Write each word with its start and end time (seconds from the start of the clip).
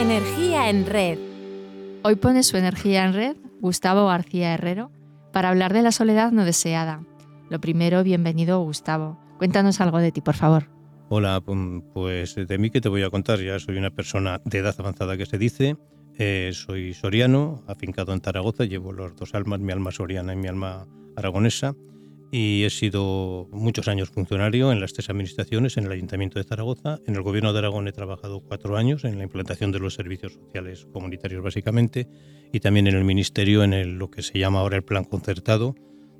Energía 0.00 0.70
en 0.70 0.86
red. 0.86 1.18
Hoy 2.04 2.16
pone 2.16 2.42
su 2.42 2.56
energía 2.56 3.04
en 3.04 3.12
red 3.12 3.36
Gustavo 3.60 4.06
García 4.06 4.54
Herrero 4.54 4.90
para 5.30 5.50
hablar 5.50 5.74
de 5.74 5.82
la 5.82 5.92
soledad 5.92 6.32
no 6.32 6.46
deseada. 6.46 7.04
Lo 7.50 7.60
primero, 7.60 8.02
bienvenido 8.02 8.60
Gustavo. 8.60 9.20
Cuéntanos 9.36 9.78
algo 9.82 9.98
de 9.98 10.10
ti, 10.10 10.22
por 10.22 10.36
favor. 10.36 10.70
Hola, 11.10 11.42
pues 11.42 12.34
de 12.34 12.58
mí 12.58 12.70
que 12.70 12.80
te 12.80 12.88
voy 12.88 13.02
a 13.02 13.10
contar. 13.10 13.40
Ya 13.40 13.58
soy 13.58 13.76
una 13.76 13.90
persona 13.90 14.40
de 14.46 14.58
edad 14.60 14.74
avanzada 14.78 15.18
que 15.18 15.26
se 15.26 15.36
dice. 15.36 15.76
Eh, 16.16 16.52
soy 16.54 16.94
soriano, 16.94 17.62
afincado 17.66 18.14
en 18.14 18.22
Zaragoza. 18.22 18.64
Llevo 18.64 18.92
los 18.92 19.14
dos 19.16 19.34
almas, 19.34 19.60
mi 19.60 19.70
alma 19.70 19.90
soriana 19.90 20.32
y 20.32 20.36
mi 20.36 20.48
alma 20.48 20.86
aragonesa 21.14 21.74
y 22.32 22.64
he 22.64 22.70
sido 22.70 23.48
muchos 23.50 23.88
años 23.88 24.10
funcionario 24.10 24.70
en 24.70 24.80
las 24.80 24.92
tres 24.92 25.10
administraciones, 25.10 25.76
en 25.76 25.84
el 25.84 25.92
Ayuntamiento 25.92 26.38
de 26.38 26.44
Zaragoza. 26.44 27.00
En 27.06 27.16
el 27.16 27.22
Gobierno 27.22 27.52
de 27.52 27.58
Aragón 27.58 27.88
he 27.88 27.92
trabajado 27.92 28.40
cuatro 28.40 28.76
años 28.76 29.04
en 29.04 29.18
la 29.18 29.24
implantación 29.24 29.72
de 29.72 29.80
los 29.80 29.94
servicios 29.94 30.34
sociales 30.34 30.86
comunitarios 30.92 31.42
básicamente 31.42 32.08
y 32.52 32.60
también 32.60 32.86
en 32.86 32.94
el 32.94 33.04
Ministerio 33.04 33.64
en 33.64 33.98
lo 33.98 34.10
que 34.10 34.22
se 34.22 34.38
llama 34.38 34.60
ahora 34.60 34.76
el 34.76 34.84
Plan 34.84 35.04
Concertado 35.04 35.74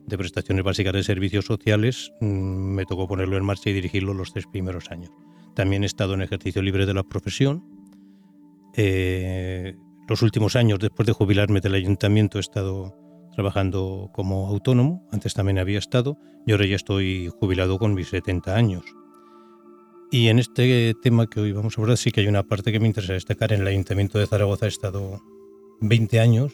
de 0.06 0.18
Prestaciones 0.18 0.65
Básicas 0.65 0.92
de 0.92 1.04
Servicios 1.04 1.45
Sociales. 1.45 2.12
Mm, 2.20 2.74
me 2.74 2.84
tocó 2.87 3.06
ponerlo 3.06 3.37
en 3.37 3.45
marcha 3.45 3.70
y 3.70 3.73
dirigirlo 3.73 4.12
los 4.12 4.32
tres 4.32 4.46
primeros 4.46 4.90
años. 4.90 5.10
También 5.54 5.84
he 5.84 5.87
estado 5.87 6.15
en 6.15 6.23
ejercicio 6.23 6.60
libre 6.60 6.87
de 6.87 6.95
la 6.95 7.04
profesión. 7.04 7.65
Eh, 8.77 9.77
los 10.09 10.23
últimos 10.23 10.56
años, 10.56 10.80
después 10.80 11.06
de 11.06 11.12
jubilarme 11.12 11.60
del 11.60 11.74
ayuntamiento, 11.74 12.38
he 12.38 12.40
estado 12.40 12.99
trabajando 13.34 14.10
como 14.12 14.48
autónomo, 14.48 15.06
antes 15.12 15.34
también 15.34 15.58
había 15.58 15.78
estado, 15.78 16.18
y 16.46 16.52
ahora 16.52 16.66
ya 16.66 16.76
estoy 16.76 17.30
jubilado 17.38 17.78
con 17.78 17.94
mis 17.94 18.08
70 18.08 18.54
años. 18.54 18.84
Y 20.10 20.28
en 20.28 20.40
este 20.40 20.95
tema 21.00 21.28
que 21.28 21.40
hoy 21.40 21.52
vamos 21.52 21.78
a 21.78 21.80
hablar 21.80 21.96
sí 21.96 22.10
que 22.10 22.20
hay 22.20 22.26
una 22.26 22.42
parte 22.42 22.72
que 22.72 22.80
me 22.80 22.88
interesa 22.88 23.12
destacar. 23.12 23.52
En 23.52 23.60
el 23.60 23.66
Ayuntamiento 23.68 24.18
de 24.18 24.26
Zaragoza 24.26 24.66
he 24.66 24.68
estado 24.68 25.20
20 25.80 26.18
años 26.18 26.52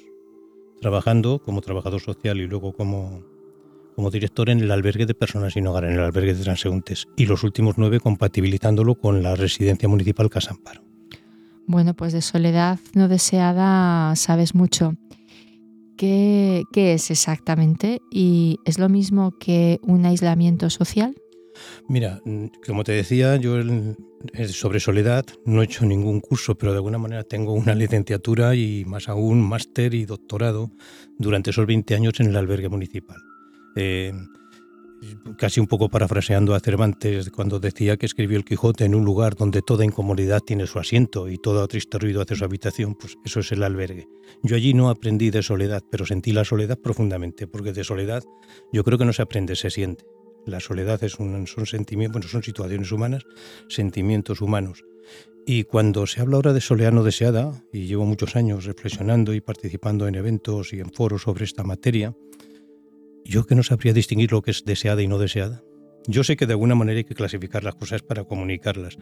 trabajando 0.80 1.40
como 1.42 1.62
trabajador 1.62 2.00
social 2.00 2.38
y 2.38 2.46
luego 2.46 2.74
como, 2.74 3.22
como 3.94 4.10
director 4.10 4.50
en 4.50 4.60
el 4.60 4.70
albergue 4.70 5.06
de 5.06 5.14
personas 5.14 5.54
sin 5.54 5.66
hogar, 5.66 5.84
en 5.84 5.94
el 5.94 6.00
albergue 6.00 6.34
de 6.34 6.42
transeúntes, 6.42 7.06
y 7.16 7.24
los 7.24 7.44
últimos 7.44 7.78
nueve 7.78 7.98
compatibilizándolo 7.98 8.96
con 8.96 9.22
la 9.22 9.34
residencia 9.34 9.88
municipal 9.88 10.28
Casamparo. 10.28 10.82
Bueno, 11.66 11.94
pues 11.94 12.12
de 12.12 12.22
soledad 12.22 12.78
no 12.94 13.08
deseada 13.08 14.14
sabes 14.16 14.54
mucho. 14.54 14.94
¿Qué, 15.96 16.64
es 16.74 17.10
exactamente? 17.10 18.00
¿Y 18.10 18.58
es 18.64 18.78
lo 18.78 18.88
mismo 18.88 19.36
que 19.38 19.78
un 19.82 20.04
aislamiento 20.04 20.70
social? 20.70 21.14
Mira, 21.88 22.20
mm, 22.24 22.46
como 22.66 22.84
te 22.84 22.92
decía, 22.92 23.36
yo 23.36 23.56
sobre 24.48 24.80
soledad 24.80 25.24
no 25.44 25.62
he 25.62 25.64
hecho 25.64 25.86
ningún 25.86 26.20
curso, 26.20 26.56
pero 26.56 26.72
de 26.72 26.78
alguna 26.78 26.98
manera 26.98 27.24
tengo 27.24 27.52
una 27.54 27.74
licenciatura 27.74 28.54
y 28.54 28.84
más 28.84 29.08
aún 29.08 29.40
máster 29.40 29.94
y 29.94 30.04
doctorado 30.04 30.70
durante 31.18 31.50
esos 31.50 31.66
20 31.66 31.94
años 31.94 32.20
en 32.20 32.26
el 32.26 32.36
albergue 32.36 32.68
municipal. 32.68 33.16
Eh, 33.76 34.12
casi 35.38 35.60
un 35.60 35.66
poco 35.66 35.88
parafraseando 35.88 36.54
a 36.54 36.60
Cervantes 36.60 37.30
cuando 37.30 37.60
decía 37.60 37.96
que 37.96 38.06
escribió 38.06 38.38
el 38.38 38.44
Quijote 38.44 38.84
en 38.84 38.94
un 38.94 39.04
lugar 39.04 39.34
donde 39.34 39.62
toda 39.62 39.84
incomodidad 39.84 40.40
tiene 40.40 40.66
su 40.66 40.78
asiento 40.78 41.28
y 41.28 41.38
todo 41.38 41.66
triste 41.68 41.98
ruido 41.98 42.22
hace 42.22 42.36
su 42.36 42.44
habitación, 42.44 42.94
pues 42.94 43.16
eso 43.24 43.40
es 43.40 43.52
el 43.52 43.62
albergue. 43.62 44.08
Yo 44.42 44.56
allí 44.56 44.74
no 44.74 44.90
aprendí 44.90 45.30
de 45.30 45.42
soledad, 45.42 45.82
pero 45.90 46.06
sentí 46.06 46.32
la 46.32 46.44
soledad 46.44 46.78
profundamente, 46.78 47.46
porque 47.46 47.72
de 47.72 47.84
soledad 47.84 48.22
yo 48.72 48.84
creo 48.84 48.98
que 48.98 49.04
no 49.04 49.12
se 49.12 49.22
aprende, 49.22 49.56
se 49.56 49.70
siente. 49.70 50.04
La 50.46 50.60
soledad 50.60 51.02
es 51.02 51.18
un, 51.18 51.46
son 51.46 51.66
sentimientos, 51.66 52.12
bueno, 52.14 52.28
son 52.28 52.42
situaciones 52.42 52.92
humanas, 52.92 53.24
sentimientos 53.68 54.40
humanos. 54.40 54.84
Y 55.48 55.64
cuando 55.64 56.06
se 56.06 56.20
habla 56.20 56.36
ahora 56.36 56.52
de 56.52 56.60
soledad 56.60 56.92
no 56.92 57.04
deseada, 57.04 57.52
y 57.72 57.86
llevo 57.86 58.04
muchos 58.04 58.34
años 58.34 58.64
reflexionando 58.64 59.32
y 59.32 59.40
participando 59.40 60.08
en 60.08 60.16
eventos 60.16 60.72
y 60.72 60.80
en 60.80 60.92
foros 60.92 61.22
sobre 61.22 61.44
esta 61.44 61.62
materia, 61.62 62.16
yo 63.26 63.46
que 63.46 63.54
no 63.54 63.62
sabría 63.62 63.92
distinguir 63.92 64.32
lo 64.32 64.42
que 64.42 64.50
es 64.50 64.64
deseada 64.64 65.02
y 65.02 65.08
no 65.08 65.18
deseada. 65.18 65.62
Yo 66.08 66.22
sé 66.22 66.36
que 66.36 66.46
de 66.46 66.52
alguna 66.52 66.76
manera 66.76 66.98
hay 66.98 67.04
que 67.04 67.14
clasificar 67.14 67.64
las 67.64 67.74
cosas 67.74 68.02
para 68.02 68.24
comunicarlas, 68.24 68.96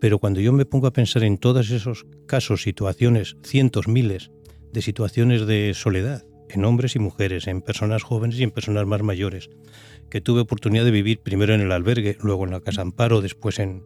pero 0.00 0.18
cuando 0.18 0.40
yo 0.40 0.52
me 0.52 0.66
pongo 0.66 0.86
a 0.86 0.92
pensar 0.92 1.24
en 1.24 1.38
todos 1.38 1.70
esos 1.70 2.04
casos, 2.26 2.62
situaciones, 2.62 3.36
cientos, 3.42 3.88
miles 3.88 4.30
de 4.72 4.82
situaciones 4.82 5.46
de 5.46 5.72
soledad, 5.74 6.24
en 6.50 6.64
hombres 6.66 6.94
y 6.94 6.98
mujeres, 6.98 7.46
en 7.46 7.62
personas 7.62 8.02
jóvenes 8.02 8.38
y 8.38 8.42
en 8.42 8.50
personas 8.50 8.86
más 8.86 9.02
mayores, 9.02 9.48
que 10.10 10.20
tuve 10.20 10.40
oportunidad 10.40 10.84
de 10.84 10.90
vivir 10.90 11.20
primero 11.20 11.54
en 11.54 11.62
el 11.62 11.72
albergue, 11.72 12.18
luego 12.22 12.44
en 12.44 12.50
la 12.50 12.60
casa 12.60 12.82
Amparo, 12.82 13.22
después 13.22 13.58
en 13.58 13.82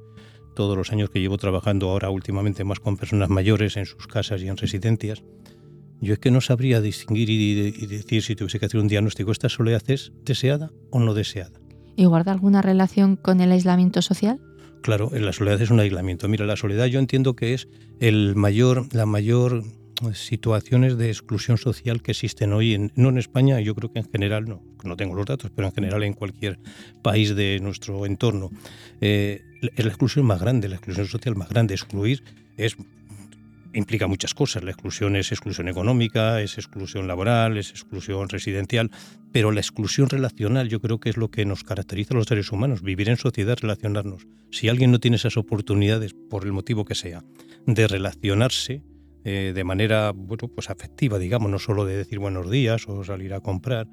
todos 0.57 0.77
los 0.77 0.91
años 0.91 1.11
que 1.11 1.21
llevo 1.21 1.39
trabajando 1.39 1.89
ahora 1.91 2.11
últimamente 2.11 2.65
más 2.65 2.81
con 2.81 2.97
personas 2.97 3.29
mayores 3.29 3.77
en 3.77 3.87
sus 3.87 4.09
casas 4.09 4.43
y 4.43 4.49
en 4.49 4.57
residencias, 4.57 5.23
yo 6.01 6.15
es 6.15 6.19
que 6.19 6.31
no 6.31 6.41
sabría 6.41 6.81
distinguir 6.81 7.31
y, 7.31 7.87
decir 7.87 8.23
si 8.23 8.37
tuviese 8.37 8.59
que 8.59 8.67
hacer 8.67 8.81
un 8.81 8.89
diagnóstico, 8.89 9.33
¿esta 9.33 9.49
soledad 9.49 9.83
es 9.89 10.13
deseada 10.25 10.71
o 10.91 11.01
no 11.01 11.15
deseada? 11.15 11.59
¿Y 11.97 12.05
guarda 12.05 12.33
alguna 12.33 12.63
relación 12.63 13.17
con 13.17 13.41
el 13.41 13.53
aislamiento 13.53 14.03
social? 14.03 14.41
Claro, 14.83 15.11
la 15.13 15.33
soledad 15.33 15.61
es 15.61 15.71
un 15.71 15.81
aislamiento. 15.81 16.29
Mira, 16.29 16.45
la 16.47 16.57
soledad 16.57 16.87
yo 16.87 16.99
entiendo 16.99 17.35
que 17.35 17.55
es 17.55 17.69
el 17.99 18.37
mayor, 18.37 18.95
la 18.95 19.07
mayor 19.07 19.65
situaciones 20.13 20.99
de 20.99 21.09
exclusión 21.09 21.59
social 21.59 22.03
que 22.03 22.13
existen 22.13 22.53
hoy, 22.53 22.75
en, 22.75 22.93
no 22.97 23.09
en 23.09 23.19
España, 23.19 23.61
yo 23.61 23.75
creo 23.75 23.93
que 23.93 24.01
en 24.01 24.11
general, 24.11 24.45
no, 24.45 24.63
no 24.85 24.97
tengo 24.97 25.15
los 25.15 25.27
datos, 25.27 25.51
pero 25.55 25.69
en 25.69 25.75
general 25.75 26.03
en 26.03 26.13
cualquier 26.13 26.59
país 27.03 27.35
de 27.35 27.59
nuestro 27.63 28.07
entorno. 28.07 28.51
Eh, 29.01 29.41
es 29.75 29.85
la 29.85 29.91
exclusión 29.91 30.27
más 30.27 30.41
grande, 30.41 30.69
la 30.69 30.77
exclusión 30.77 31.07
social 31.07 31.35
más 31.37 31.49
grande. 31.49 31.75
Excluir 31.75 32.23
es 32.57 32.77
implica 33.77 34.07
muchas 34.07 34.35
cosas. 34.35 34.65
La 34.65 34.71
exclusión 34.71 35.17
es 35.17 35.33
exclusión 35.33 35.69
económica, 35.69 36.41
es 36.41 36.59
exclusión 36.59 37.07
laboral, 37.07 37.57
es 37.59 37.71
exclusión 37.71 38.29
residencial, 38.29 38.91
pero 39.33 39.53
la 39.53 39.61
exclusión 39.61 40.09
relacional 40.09 40.69
yo 40.69 40.81
creo 40.81 40.99
que 40.99 41.11
es 41.11 41.17
lo 41.17 41.31
que 41.31 41.45
nos 41.45 41.63
caracteriza 41.63 42.15
a 42.15 42.17
los 42.17 42.27
seres 42.27 42.51
humanos, 42.53 42.83
vivir 42.83 43.09
en 43.09 43.17
sociedad, 43.17 43.59
relacionarnos. 43.61 44.27
Si 44.51 44.69
alguien 44.69 44.91
no 44.91 44.99
tiene 44.99 45.17
esas 45.17 45.37
oportunidades, 45.37 46.15
por 46.15 46.45
el 46.45 46.53
motivo 46.53 46.85
que 46.85 46.95
sea, 46.95 47.23
de 47.67 47.87
relacionarse 47.87 48.83
eh, 49.29 49.53
de 49.53 49.65
manera 49.65 50.13
bueno, 50.15 50.47
pues 50.55 50.71
afectiva, 50.71 51.19
digamos, 51.19 51.51
no 51.51 51.59
solo 51.59 51.85
de 51.85 51.97
decir 51.97 52.21
buenos 52.21 52.49
días 52.49 52.87
o 52.87 53.03
salir 53.03 53.35
a 53.35 53.41
comprar 53.41 53.89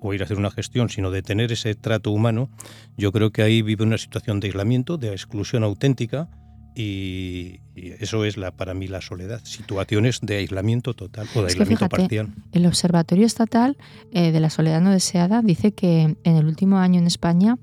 o 0.00 0.14
ir 0.14 0.22
a 0.22 0.24
hacer 0.24 0.38
una 0.38 0.52
gestión, 0.52 0.88
sino 0.88 1.10
de 1.10 1.20
tener 1.20 1.50
ese 1.50 1.74
trato 1.74 2.12
humano, 2.12 2.48
yo 2.96 3.10
creo 3.10 3.32
que 3.32 3.42
ahí 3.42 3.60
vive 3.60 3.82
una 3.82 3.98
situación 3.98 4.38
de 4.38 4.46
aislamiento, 4.46 4.98
de 4.98 5.10
exclusión 5.10 5.64
auténtica, 5.64 6.30
y, 6.74 7.60
eso 7.74 8.24
es 8.24 8.36
la, 8.36 8.50
para 8.50 8.74
mí 8.74 8.86
la 8.86 9.00
soledad, 9.00 9.40
situaciones 9.44 10.20
de 10.22 10.36
aislamiento 10.36 10.94
total 10.94 11.26
o 11.34 11.40
de 11.40 11.48
aislamiento 11.48 11.88
parcial. 11.88 12.34
El 12.52 12.66
Observatorio 12.66 13.26
Estatal 13.26 13.76
eh, 14.12 14.30
de 14.30 14.40
la 14.40 14.50
Soledad 14.50 14.80
No 14.80 14.90
Deseada 14.90 15.42
dice 15.42 15.72
que 15.72 16.16
en 16.22 16.36
el 16.36 16.46
último 16.46 16.78
año 16.78 16.98
en 17.00 17.06
España 17.06 17.58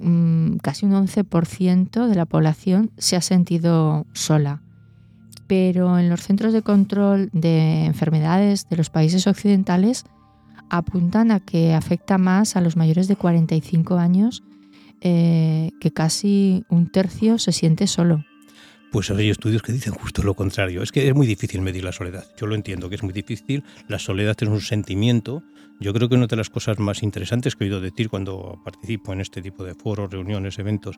mm, 0.00 0.56
casi 0.56 0.86
un 0.86 0.92
11% 0.92 2.08
de 2.08 2.14
la 2.14 2.26
población 2.26 2.90
se 2.98 3.16
ha 3.16 3.20
sentido 3.20 4.06
sola. 4.12 4.62
Pero 5.46 5.98
en 5.98 6.10
los 6.10 6.22
centros 6.22 6.52
de 6.52 6.62
control 6.62 7.30
de 7.32 7.84
enfermedades 7.84 8.68
de 8.68 8.76
los 8.76 8.90
países 8.90 9.28
occidentales 9.28 10.04
apuntan 10.70 11.30
a 11.30 11.38
que 11.38 11.74
afecta 11.74 12.18
más 12.18 12.56
a 12.56 12.60
los 12.60 12.76
mayores 12.76 13.06
de 13.06 13.14
45 13.14 13.94
años, 13.94 14.42
eh, 15.00 15.70
que 15.80 15.92
casi 15.92 16.64
un 16.68 16.90
tercio 16.90 17.38
se 17.38 17.52
siente 17.52 17.86
solo. 17.86 18.24
Pues 18.92 19.10
hay 19.10 19.30
estudios 19.30 19.62
que 19.62 19.72
dicen 19.72 19.92
justo 19.92 20.22
lo 20.22 20.34
contrario. 20.34 20.82
Es 20.82 20.92
que 20.92 21.08
es 21.08 21.14
muy 21.14 21.26
difícil 21.26 21.60
medir 21.60 21.84
la 21.84 21.92
soledad. 21.92 22.24
Yo 22.38 22.46
lo 22.46 22.54
entiendo 22.54 22.88
que 22.88 22.94
es 22.94 23.02
muy 23.02 23.12
difícil. 23.12 23.64
La 23.88 23.98
soledad 23.98 24.36
es 24.40 24.48
un 24.48 24.60
sentimiento. 24.60 25.42
Yo 25.78 25.92
creo 25.92 26.08
que 26.08 26.14
una 26.14 26.26
de 26.26 26.36
las 26.36 26.48
cosas 26.48 26.78
más 26.78 27.02
interesantes 27.02 27.54
que 27.54 27.64
he 27.64 27.66
oído 27.66 27.80
decir 27.80 28.08
cuando 28.08 28.60
participo 28.64 29.12
en 29.12 29.20
este 29.20 29.42
tipo 29.42 29.64
de 29.64 29.74
foros, 29.74 30.10
reuniones, 30.10 30.58
eventos, 30.58 30.96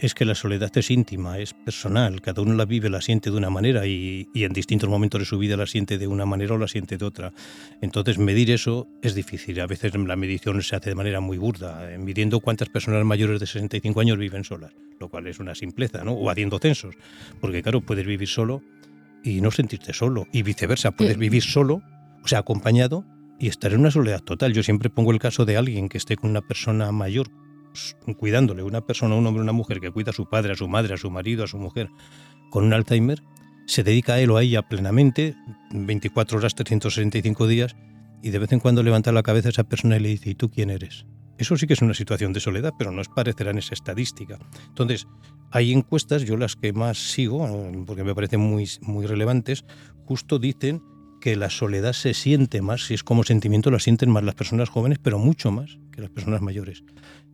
es 0.00 0.14
que 0.14 0.24
la 0.24 0.34
soledad 0.34 0.70
es 0.76 0.90
íntima, 0.90 1.38
es 1.38 1.54
personal. 1.54 2.20
Cada 2.20 2.42
uno 2.42 2.54
la 2.54 2.64
vive, 2.64 2.90
la 2.90 3.00
siente 3.00 3.30
de 3.30 3.36
una 3.36 3.50
manera 3.50 3.86
y, 3.86 4.28
y 4.34 4.44
en 4.44 4.52
distintos 4.52 4.88
momentos 4.88 5.20
de 5.20 5.24
su 5.24 5.38
vida 5.38 5.56
la 5.56 5.66
siente 5.66 5.98
de 5.98 6.06
una 6.06 6.26
manera 6.26 6.54
o 6.54 6.58
la 6.58 6.68
siente 6.68 6.96
de 6.96 7.04
otra. 7.04 7.32
Entonces 7.80 8.18
medir 8.18 8.50
eso 8.50 8.88
es 9.02 9.14
difícil. 9.14 9.60
A 9.60 9.66
veces 9.66 9.94
la 9.94 10.16
medición 10.16 10.60
se 10.62 10.76
hace 10.76 10.90
de 10.90 10.96
manera 10.96 11.20
muy 11.20 11.38
burda, 11.38 11.92
eh, 11.92 11.98
midiendo 11.98 12.40
cuántas 12.40 12.68
personas 12.68 13.04
mayores 13.04 13.40
de 13.40 13.46
65 13.46 14.00
años 14.00 14.18
viven 14.18 14.44
solas, 14.44 14.72
lo 14.98 15.08
cual 15.08 15.26
es 15.26 15.38
una 15.38 15.54
simpleza, 15.54 16.04
¿no? 16.04 16.12
O 16.12 16.30
haciendo 16.30 16.58
censos. 16.58 16.94
Porque 17.40 17.62
claro, 17.62 17.80
puedes 17.80 18.06
vivir 18.06 18.28
solo 18.28 18.62
y 19.22 19.40
no 19.40 19.50
sentirte 19.50 19.92
solo. 19.92 20.26
Y 20.32 20.42
viceversa, 20.42 20.90
puedes 20.90 21.18
vivir 21.18 21.42
solo, 21.42 21.82
o 22.22 22.28
sea, 22.28 22.40
acompañado, 22.40 23.04
y 23.38 23.48
estar 23.48 23.72
en 23.72 23.80
una 23.80 23.90
soledad 23.90 24.20
total. 24.20 24.52
Yo 24.52 24.62
siempre 24.62 24.90
pongo 24.90 25.12
el 25.12 25.18
caso 25.18 25.44
de 25.44 25.56
alguien 25.56 25.88
que 25.88 25.98
esté 25.98 26.16
con 26.16 26.30
una 26.30 26.42
persona 26.42 26.90
mayor, 26.92 27.28
cuidándole, 28.18 28.62
una 28.62 28.80
persona, 28.80 29.14
un 29.14 29.26
hombre, 29.26 29.42
una 29.42 29.52
mujer 29.52 29.80
que 29.80 29.90
cuida 29.90 30.10
a 30.10 30.14
su 30.14 30.28
padre, 30.28 30.52
a 30.52 30.56
su 30.56 30.68
madre, 30.68 30.94
a 30.94 30.96
su 30.96 31.10
marido, 31.10 31.44
a 31.44 31.46
su 31.46 31.58
mujer, 31.58 31.88
con 32.50 32.64
un 32.64 32.72
Alzheimer, 32.72 33.22
se 33.66 33.82
dedica 33.82 34.14
a 34.14 34.20
él 34.20 34.30
o 34.30 34.36
a 34.36 34.42
ella 34.42 34.62
plenamente, 34.62 35.34
24 35.72 36.38
horas, 36.38 36.54
365 36.54 37.46
días, 37.46 37.76
y 38.22 38.30
de 38.30 38.38
vez 38.38 38.52
en 38.52 38.60
cuando 38.60 38.82
levanta 38.82 39.12
la 39.12 39.22
cabeza 39.22 39.50
esa 39.50 39.64
persona 39.64 39.96
y 39.96 40.00
le 40.00 40.08
dice, 40.10 40.30
¿y 40.30 40.34
tú 40.34 40.50
quién 40.50 40.70
eres? 40.70 41.06
Eso 41.38 41.56
sí 41.56 41.66
que 41.66 41.74
es 41.74 41.82
una 41.82 41.92
situación 41.92 42.32
de 42.32 42.40
soledad, 42.40 42.72
pero 42.78 42.92
no 42.92 43.02
es 43.02 43.08
parecerá 43.08 43.50
en 43.50 43.58
esa 43.58 43.74
estadística. 43.74 44.38
Entonces, 44.68 45.06
hay 45.50 45.72
encuestas, 45.72 46.22
yo 46.22 46.36
las 46.36 46.56
que 46.56 46.72
más 46.72 46.96
sigo, 46.96 47.46
porque 47.86 48.04
me 48.04 48.14
parecen 48.14 48.40
muy, 48.40 48.68
muy 48.80 49.06
relevantes, 49.06 49.64
justo 50.06 50.38
dicen 50.38 50.82
que 51.26 51.34
la 51.34 51.50
soledad 51.50 51.92
se 51.92 52.14
siente 52.14 52.62
más, 52.62 52.86
si 52.86 52.94
es 52.94 53.02
como 53.02 53.24
sentimiento, 53.24 53.72
la 53.72 53.80
sienten 53.80 54.12
más 54.12 54.22
las 54.22 54.36
personas 54.36 54.68
jóvenes, 54.68 55.00
pero 55.02 55.18
mucho 55.18 55.50
más 55.50 55.76
que 55.90 56.00
las 56.00 56.08
personas 56.08 56.40
mayores. 56.40 56.84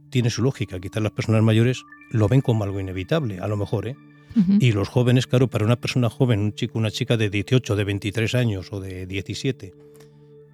Tiene 0.08 0.30
su 0.30 0.40
lógica, 0.40 0.80
quizás 0.80 1.02
las 1.02 1.12
personas 1.12 1.42
mayores 1.42 1.82
lo 2.10 2.26
ven 2.26 2.40
como 2.40 2.64
algo 2.64 2.80
inevitable, 2.80 3.38
a 3.40 3.48
lo 3.48 3.58
mejor, 3.58 3.88
¿eh? 3.88 3.96
Y 4.60 4.72
los 4.72 4.88
jóvenes, 4.88 5.26
claro, 5.26 5.48
para 5.48 5.66
una 5.66 5.76
persona 5.76 6.08
joven, 6.08 6.40
un 6.40 6.54
chico, 6.54 6.78
una 6.78 6.90
chica 6.90 7.18
de 7.18 7.28
18, 7.28 7.76
de 7.76 7.84
23 7.84 8.34
años 8.34 8.72
o 8.72 8.80
de 8.80 9.04
17, 9.04 9.74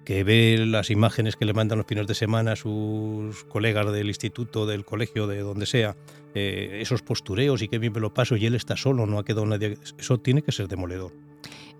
que 0.03 0.23
ve 0.25 0.57
las 0.67 0.89
imágenes 0.89 1.37
que 1.37 1.45
le 1.45 1.53
mandan 1.53 1.77
los 1.77 1.87
fines 1.87 2.07
de 2.07 2.15
semana 2.15 2.51
a 2.51 2.55
sus 2.57 3.45
colegas 3.45 3.89
del 3.93 4.09
instituto, 4.09 4.65
del 4.65 4.83
colegio, 4.83 5.27
de 5.27 5.39
donde 5.39 5.65
sea, 5.65 5.95
eh, 6.35 6.79
esos 6.81 7.03
postureos 7.03 7.61
y 7.61 7.69
que 7.69 7.79
bien 7.79 7.93
me 7.93 8.01
lo 8.01 8.13
paso 8.13 8.35
y 8.35 8.45
él 8.45 8.55
está 8.55 8.75
solo, 8.75 9.05
no 9.05 9.17
ha 9.17 9.23
quedado 9.23 9.45
nadie, 9.45 9.77
eso 9.97 10.17
tiene 10.17 10.41
que 10.41 10.51
ser 10.51 10.67
demoledor. 10.67 11.13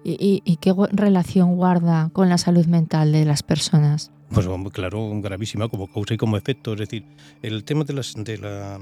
¿Y, 0.04 0.58
qué 0.62 0.74
relación 0.92 1.56
guarda 1.56 2.10
con 2.14 2.30
la 2.30 2.38
salud 2.38 2.66
mental 2.66 3.12
de 3.12 3.26
las 3.26 3.44
personas? 3.44 4.12
Pues 4.30 4.48
claro, 4.72 5.10
gravísima 5.22 5.68
como 5.68 5.88
causa 5.88 6.14
y 6.14 6.18
como 6.18 6.38
efecto. 6.38 6.74
Es 6.74 6.80
decir, 6.80 7.06
el 7.42 7.64
tema 7.64 7.84
de, 7.84 7.94
las, 7.94 8.14
de 8.16 8.38
la 8.38 8.80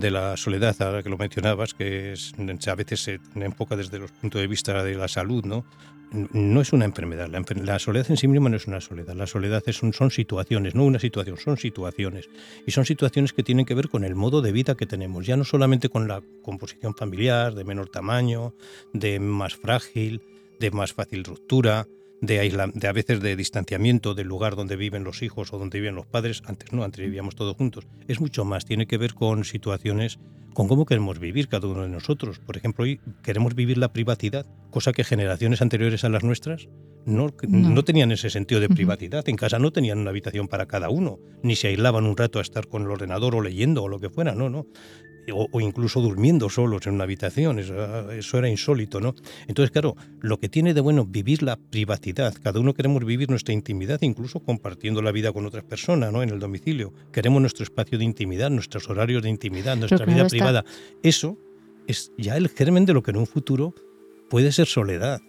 de 0.00 0.10
la 0.10 0.36
soledad, 0.36 0.74
ahora 0.82 1.02
que 1.02 1.08
lo 1.08 1.16
mencionabas, 1.16 1.74
que 1.74 2.12
es, 2.12 2.34
a 2.66 2.74
veces 2.74 3.00
se 3.00 3.20
enfoca 3.36 3.76
desde 3.76 3.98
los 3.98 4.10
puntos 4.10 4.40
de 4.40 4.46
vista 4.46 4.82
de 4.82 4.94
la 4.96 5.08
salud, 5.08 5.44
¿no? 5.44 5.64
No 6.32 6.60
es 6.60 6.72
una 6.72 6.84
enfermedad. 6.84 7.28
La, 7.28 7.78
soledad 7.78 8.06
en 8.08 8.16
sí 8.16 8.28
misma 8.28 8.48
no 8.48 8.56
es 8.56 8.66
una 8.66 8.80
soledad. 8.80 9.14
La 9.14 9.26
soledad 9.26 9.62
es 9.66 9.76
son 9.76 10.10
situaciones, 10.10 10.74
no 10.74 10.84
una 10.84 10.98
situación, 10.98 11.36
son 11.38 11.56
situaciones. 11.56 12.28
Y 12.66 12.70
son 12.70 12.84
situaciones 12.84 13.32
que 13.32 13.42
tienen 13.42 13.66
que 13.66 13.74
ver 13.74 13.88
con 13.88 14.04
el 14.04 14.14
modo 14.14 14.40
de 14.40 14.52
vida 14.52 14.76
que 14.76 14.86
tenemos, 14.86 15.26
ya 15.26 15.36
no 15.36 15.44
solamente 15.44 15.88
con 15.88 16.06
la 16.06 16.22
composición 16.42 16.94
familiar, 16.94 17.54
de 17.54 17.64
menor 17.64 17.88
tamaño, 17.88 18.54
de 18.92 19.18
más 19.18 19.54
frágil, 19.56 20.22
de 20.60 20.70
más 20.70 20.92
fácil 20.92 21.24
ruptura, 21.24 21.86
de, 22.20 22.70
de 22.74 22.88
a 22.88 22.92
veces 22.92 23.20
de 23.20 23.36
distanciamiento 23.36 24.14
del 24.14 24.28
lugar 24.28 24.56
donde 24.56 24.76
viven 24.76 25.04
los 25.04 25.22
hijos 25.22 25.52
o 25.52 25.58
donde 25.58 25.80
viven 25.80 25.94
los 25.94 26.06
padres. 26.06 26.42
Antes 26.46 26.72
no, 26.72 26.84
antes 26.84 27.04
vivíamos 27.04 27.36
todos 27.36 27.56
juntos. 27.56 27.86
Es 28.08 28.20
mucho 28.20 28.44
más, 28.44 28.64
tiene 28.64 28.86
que 28.86 28.98
ver 28.98 29.14
con 29.14 29.44
situaciones, 29.44 30.18
con 30.54 30.68
cómo 30.68 30.86
queremos 30.86 31.18
vivir 31.18 31.48
cada 31.48 31.66
uno 31.66 31.82
de 31.82 31.88
nosotros. 31.88 32.38
Por 32.38 32.56
ejemplo, 32.56 32.84
hoy 32.84 33.00
queremos 33.22 33.54
vivir 33.54 33.78
la 33.78 33.92
privacidad, 33.92 34.46
cosa 34.70 34.92
que 34.92 35.04
generaciones 35.04 35.60
anteriores 35.62 36.04
a 36.04 36.08
las 36.08 36.24
nuestras 36.24 36.68
no, 37.06 37.34
no. 37.48 37.84
tenían 37.84 38.12
ese 38.12 38.30
sentido 38.30 38.60
de 38.60 38.68
privacidad. 38.68 39.28
En 39.28 39.36
casa 39.36 39.58
no 39.58 39.72
tenían 39.72 39.98
una 39.98 40.10
habitación 40.10 40.48
para 40.48 40.66
cada 40.66 40.88
uno, 40.88 41.18
ni 41.42 41.54
se 41.56 41.68
aislaban 41.68 42.06
un 42.06 42.16
rato 42.16 42.38
a 42.38 42.42
estar 42.42 42.68
con 42.68 42.82
el 42.82 42.90
ordenador 42.90 43.34
o 43.34 43.42
leyendo 43.42 43.82
o 43.82 43.88
lo 43.88 44.00
que 44.00 44.08
fuera, 44.08 44.34
no, 44.34 44.48
no 44.48 44.66
o, 45.32 45.60
incluso 45.60 46.00
durmiendo 46.00 46.50
solos 46.50 46.86
en 46.86 46.94
una 46.94 47.04
habitación, 47.04 47.58
eso, 47.58 48.38
era 48.38 48.48
insólito, 48.48 49.00
¿no? 49.00 49.14
Entonces, 49.46 49.70
claro, 49.70 49.96
lo 50.20 50.38
que 50.38 50.48
tiene 50.48 50.74
de 50.74 50.80
bueno 50.80 51.04
vivir 51.04 51.42
la 51.42 51.56
privacidad, 51.56 52.34
cada 52.42 52.60
uno 52.60 52.74
queremos 52.74 53.04
vivir 53.04 53.30
nuestra 53.30 53.54
intimidad, 53.54 54.00
incluso 54.02 54.40
compartiendo 54.40 55.02
la 55.02 55.12
vida 55.12 55.32
con 55.32 55.46
otras 55.46 55.64
personas, 55.64 56.12
¿no? 56.12 56.22
En 56.22 56.30
el 56.30 56.38
domicilio, 56.38 56.92
queremos 57.12 57.40
nuestro 57.40 57.64
espacio 57.64 57.98
de 57.98 58.04
intimidad, 58.04 58.50
nuestros 58.50 58.88
horarios 58.88 59.22
de 59.22 59.30
intimidad, 59.30 59.76
nuestra 59.76 60.04
vida 60.04 60.26
privada. 60.26 60.64
Eso 61.02 61.38
es 61.86 62.12
ya 62.18 62.36
el 62.36 62.48
germen 62.48 62.84
de 62.86 62.94
lo 62.94 63.02
que 63.02 63.10
en 63.10 63.18
un 63.18 63.26
futuro 63.26 63.74
puede 64.28 64.52
ser 64.52 64.66
soledad. 64.66 65.20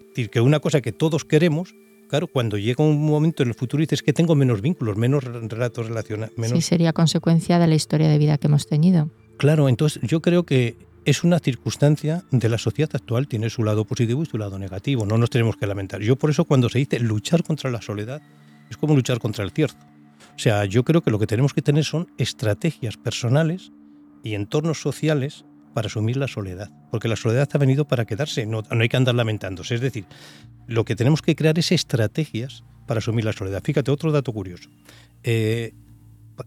Es 0.00 0.08
decir, 0.08 0.30
que 0.30 0.40
una 0.40 0.60
cosa 0.60 0.80
que 0.80 0.92
todos 0.92 1.24
queremos, 1.24 1.74
claro, 2.08 2.26
cuando 2.26 2.58
llega 2.58 2.84
un 2.84 3.04
momento 3.04 3.42
en 3.42 3.50
el 3.50 3.54
futuro 3.54 3.80
dices 3.80 4.02
que 4.02 4.12
tengo 4.12 4.34
menos 4.34 4.60
vínculos, 4.60 4.96
menos 4.96 5.24
relatos 5.24 5.86
relacionados. 5.86 6.34
Sí, 6.46 6.60
sería 6.60 6.92
consecuencia 6.92 7.58
de 7.58 7.68
la 7.68 7.74
historia 7.76 8.08
de 8.08 8.18
vida 8.18 8.38
que 8.38 8.48
hemos 8.48 8.66
tenido. 8.66 9.08
Claro, 9.40 9.70
entonces 9.70 10.02
yo 10.02 10.20
creo 10.20 10.44
que 10.44 10.76
es 11.06 11.24
una 11.24 11.38
circunstancia 11.38 12.24
de 12.30 12.46
la 12.50 12.58
sociedad 12.58 12.90
actual, 12.92 13.26
tiene 13.26 13.48
su 13.48 13.64
lado 13.64 13.86
positivo 13.86 14.22
y 14.22 14.26
su 14.26 14.36
lado 14.36 14.58
negativo, 14.58 15.06
no 15.06 15.16
nos 15.16 15.30
tenemos 15.30 15.56
que 15.56 15.66
lamentar. 15.66 16.02
Yo 16.02 16.16
por 16.16 16.28
eso 16.28 16.44
cuando 16.44 16.68
se 16.68 16.80
dice 16.80 17.00
luchar 17.00 17.42
contra 17.42 17.70
la 17.70 17.80
soledad, 17.80 18.20
es 18.68 18.76
como 18.76 18.94
luchar 18.94 19.18
contra 19.18 19.42
el 19.42 19.50
cierto. 19.50 19.82
O 20.36 20.38
sea, 20.38 20.66
yo 20.66 20.84
creo 20.84 21.00
que 21.00 21.10
lo 21.10 21.18
que 21.18 21.26
tenemos 21.26 21.54
que 21.54 21.62
tener 21.62 21.86
son 21.86 22.08
estrategias 22.18 22.98
personales 22.98 23.72
y 24.22 24.34
entornos 24.34 24.82
sociales 24.82 25.46
para 25.72 25.86
asumir 25.86 26.18
la 26.18 26.28
soledad, 26.28 26.70
porque 26.90 27.08
la 27.08 27.16
soledad 27.16 27.48
ha 27.50 27.56
venido 27.56 27.86
para 27.86 28.04
quedarse, 28.04 28.44
no, 28.44 28.62
hay 28.68 28.88
que 28.90 28.96
andar 28.98 29.14
lamentándose. 29.14 29.74
Es 29.74 29.80
decir, 29.80 30.04
lo 30.66 30.84
que 30.84 30.96
tenemos 30.96 31.22
que 31.22 31.34
crear 31.34 31.58
es 31.58 31.72
estrategias 31.72 32.62
para 32.86 32.98
asumir 32.98 33.24
la 33.24 33.32
soledad. 33.32 33.62
Fíjate, 33.64 33.90
otro 33.90 34.12
dato 34.12 34.34
curioso. 34.34 34.68
Eh, 35.22 35.72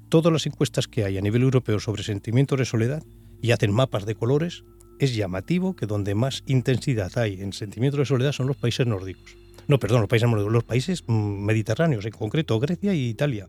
todas 0.09 0.31
las 0.31 0.45
encuestas 0.45 0.87
que 0.87 1.03
hay 1.03 1.17
a 1.17 1.21
nivel 1.21 1.41
europeo 1.43 1.79
sobre 1.79 2.03
sentimientos 2.03 2.59
de 2.59 2.65
soledad 2.65 3.03
y 3.41 3.51
hacen 3.51 3.71
mapas 3.71 4.05
de 4.05 4.15
colores, 4.15 4.63
es 4.99 5.15
llamativo 5.15 5.75
que 5.75 5.85
donde 5.85 6.15
más 6.15 6.43
intensidad 6.45 7.11
hay 7.17 7.41
en 7.41 7.53
sentimientos 7.53 7.99
de 7.99 8.05
soledad 8.05 8.31
son 8.31 8.47
los 8.47 8.57
países 8.57 8.87
nórdicos. 8.87 9.35
No, 9.67 9.79
perdón, 9.79 10.01
los 10.01 10.09
países 10.09 10.29
nórdicos, 10.29 10.53
los 10.53 10.63
países 10.63 11.03
mm, 11.07 11.13
mediterráneos, 11.13 12.05
en 12.05 12.11
concreto 12.11 12.59
Grecia 12.59 12.93
y 12.93 13.09
Italia. 13.09 13.47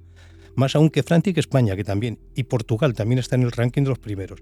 Más 0.57 0.77
aún 0.77 0.91
que 0.91 1.03
Francia 1.03 1.33
y 1.35 1.41
España, 1.41 1.75
que 1.75 1.85
también. 1.85 2.19
Y 2.35 2.45
Portugal 2.45 2.95
también 2.95 3.19
está 3.19 3.35
en 3.35 3.43
el 3.43 3.53
ranking 3.53 3.83
de 3.83 3.89
los 3.89 3.99
primeros. 3.99 4.41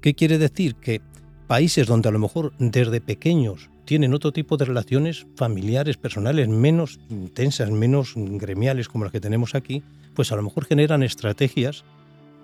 ¿Qué 0.00 0.14
quiere 0.14 0.38
decir? 0.38 0.76
Que 0.76 1.02
países 1.46 1.86
donde 1.86 2.08
a 2.08 2.12
lo 2.12 2.18
mejor 2.18 2.52
desde 2.58 3.00
pequeños 3.00 3.70
tienen 3.84 4.14
otro 4.14 4.32
tipo 4.32 4.56
de 4.56 4.64
relaciones 4.64 5.26
familiares, 5.36 5.96
personales, 5.96 6.48
menos 6.48 7.00
intensas, 7.10 7.70
menos 7.70 8.14
gremiales 8.16 8.88
como 8.88 9.04
las 9.04 9.12
que 9.12 9.20
tenemos 9.20 9.54
aquí, 9.54 9.82
pues 10.14 10.32
a 10.32 10.36
lo 10.36 10.42
mejor 10.42 10.64
generan 10.64 11.02
estrategias 11.02 11.84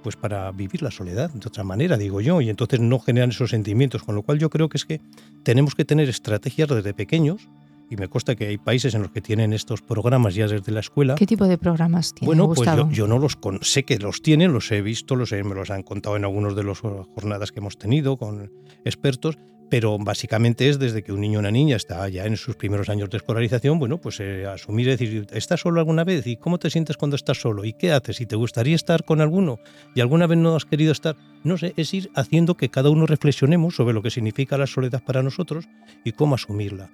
pues 0.03 0.17
para 0.17 0.51
vivir 0.53 0.83
la 0.83 0.91
soledad 0.91 1.31
de 1.31 1.49
otra 1.49 1.65
manera, 1.65 1.97
digo 1.97 2.21
yo, 2.21 2.41
y 2.41 2.51
entonces 2.51 2.81
no 2.81 2.99
generan 2.99 3.31
esos 3.31 3.51
sentimientos, 3.51 4.03
con 4.03 4.15
lo 4.15 4.23
cual 4.23 4.39
yo 4.39 4.49
creo 4.49 4.69
que 4.69 4.79
es 4.79 4.85
que 4.85 5.01
tenemos 5.43 5.75
que 5.75 5.85
tener 5.85 6.09
estrategias 6.09 6.69
desde 6.69 6.95
pequeños, 6.95 7.49
y 7.91 7.97
me 7.97 8.09
consta 8.09 8.35
que 8.35 8.49
hay 8.49 8.59
países 8.59 8.95
en 8.95 9.03
los 9.03 9.11
que 9.11 9.21
tienen 9.21 9.53
estos 9.53 9.83
programas 9.83 10.35
ya 10.35 10.47
desde 10.47 10.73
la 10.73 10.81
escuela. 10.81 11.15
¿Qué 11.15 11.27
tipo 11.27 11.47
de 11.47 11.59
programas 11.59 12.15
tienen? 12.15 12.27
Bueno, 12.27 12.53
pues 12.55 12.69
yo, 12.91 13.07
no 13.07 13.19
los 13.19 13.39
sé 13.63 13.85
que 13.85 13.99
los 13.99 14.23
tienen, 14.23 14.53
los 14.53 14.71
he 14.73 14.83
visto, 14.83 15.17
los 15.17 15.33
me 15.33 15.55
los 15.55 15.71
han 15.71 15.83
contado 15.83 16.17
en 16.17 16.25
algunos 16.25 16.55
de 16.57 16.65
las 16.65 16.81
jornadas 16.81 17.53
que 17.53 17.61
hemos 17.61 17.79
tenido 17.79 18.17
con 18.17 18.51
expertos, 18.85 19.39
pero 19.71 19.99
básicamente 19.99 20.69
es 20.69 20.79
desde 20.79 21.03
que 21.03 21.13
un 21.13 21.21
niño 21.21 21.39
o 21.39 21.41
una 21.41 21.51
niña 21.51 21.77
está 21.77 22.09
ya 22.09 22.25
en 22.25 22.37
sus 22.37 22.57
primeros 22.57 22.89
años 22.89 23.11
de 23.11 23.19
escolarización, 23.19 23.79
bueno, 23.79 23.99
pues 23.99 24.21
eh, 24.21 24.47
asumir, 24.47 24.87
decir, 24.87 25.27
¿estás 25.33 25.61
solo 25.61 25.81
alguna 25.81 26.05
vez? 26.05 26.27
¿Y 26.27 26.37
cómo 26.37 26.59
te 26.59 26.71
sientes 26.71 26.97
cuando 26.97 27.17
estás 27.17 27.41
solo? 27.41 27.65
¿Y 27.65 27.75
qué 27.75 27.93
haces? 27.93 28.21
¿Y 28.21 28.27
te 28.27 28.37
gustaría 28.37 28.77
estar 28.77 29.05
con 29.05 29.21
alguno? 29.21 29.59
¿Y 29.95 30.01
alguna 30.01 30.27
vez 30.27 30.39
no 30.39 30.57
has 30.57 30.65
querido 30.65 30.93
estar? 30.93 31.17
No 31.45 31.59
sé, 31.59 31.75
es 31.77 31.93
ir 31.93 32.11
haciendo 32.15 32.57
que 32.57 32.71
cada 32.71 32.91
uno 32.91 33.07
reflexionemos 33.07 33.77
sobre 33.77 33.95
lo 33.95 34.03
que 34.03 34.11
significa 34.11 34.59
la 34.59 34.67
soledad 34.67 35.03
para 35.05 35.23
nosotros 35.23 35.69
y 36.05 36.13
cómo 36.13 36.35
asumirla. 36.35 36.91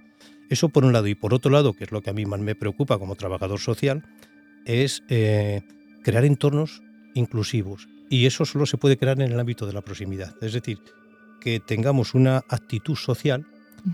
Eso 0.51 0.69
por 0.69 0.85
un 0.85 0.93
lado. 0.93 1.07
Y 1.07 1.15
por 1.15 1.35
otro 1.35 1.51
lado, 1.51 1.73
que 1.75 1.85
es 1.85 1.93
lo 1.93 2.03
que 2.03 2.11
a 2.11 2.13
mí 2.13 2.27
más 2.27 2.41
me 2.41 2.55
preocupa 2.55 2.99
como 2.99 3.17
trabajador 3.17 3.61
social, 3.61 4.05
es 4.65 5.03
eh, 5.09 5.63
crear 6.03 6.25
entornos 6.25 6.83
inclusivos. 7.15 7.89
Y 8.11 8.27
eso 8.27 8.45
solo 8.45 8.67
se 8.67 8.77
puede 8.77 8.97
crear 8.97 9.21
en 9.21 9.33
el 9.33 9.41
ámbito 9.41 9.67
de 9.67 9.73
la 9.73 9.83
proximidad. 9.83 10.35
Es 10.43 10.53
decir, 10.53 10.79
que 11.41 11.61
tengamos 11.61 12.15
una 12.15 12.39
actitud 12.49 12.97
social, 12.97 13.47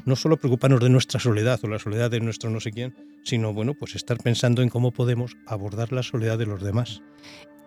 no 0.04 0.16
solo 0.16 0.36
preocuparnos 0.36 0.80
de 0.80 0.88
nuestra 0.88 1.18
soledad 1.18 1.58
o 1.62 1.68
la 1.68 1.78
soledad 1.78 2.10
de 2.10 2.20
nuestro 2.20 2.50
no 2.50 2.60
sé 2.60 2.70
quién, 2.70 2.94
sino 3.24 3.52
bueno, 3.52 3.74
pues 3.74 3.96
estar 3.96 4.18
pensando 4.18 4.62
en 4.62 4.68
cómo 4.68 4.92
podemos 4.92 5.36
abordar 5.46 5.92
la 5.92 6.02
soledad 6.02 6.38
de 6.38 6.46
los 6.46 6.62
demás. 6.62 7.02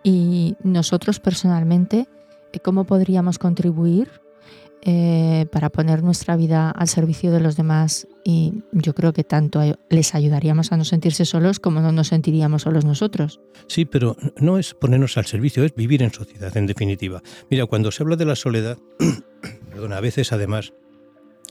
Y 0.02 0.56
nosotros 0.62 1.20
personalmente, 1.20 2.06
¿cómo 2.62 2.84
podríamos 2.84 3.38
contribuir 3.38 4.10
eh, 4.84 5.46
para 5.50 5.70
poner 5.70 6.02
nuestra 6.02 6.36
vida 6.36 6.70
al 6.70 6.88
servicio 6.88 7.32
de 7.32 7.40
los 7.40 7.56
demás? 7.56 8.06
Y 8.24 8.62
yo 8.72 8.94
creo 8.94 9.12
que 9.12 9.24
tanto 9.24 9.60
les 9.90 10.14
ayudaríamos 10.14 10.72
a 10.72 10.76
no 10.76 10.84
sentirse 10.84 11.24
solos 11.24 11.60
como 11.60 11.80
no 11.80 11.92
nos 11.92 12.08
sentiríamos 12.08 12.62
solos 12.62 12.84
nosotros. 12.84 13.40
Sí, 13.66 13.84
pero 13.84 14.16
no 14.38 14.58
es 14.58 14.74
ponernos 14.74 15.16
al 15.18 15.26
servicio, 15.26 15.64
es 15.64 15.74
vivir 15.74 16.02
en 16.02 16.12
sociedad, 16.12 16.56
en 16.56 16.66
definitiva. 16.66 17.22
Mira, 17.50 17.66
cuando 17.66 17.90
se 17.90 18.02
habla 18.02 18.16
de 18.16 18.24
la 18.24 18.36
soledad, 18.36 18.78
a 19.92 20.00
veces 20.00 20.32
además 20.32 20.72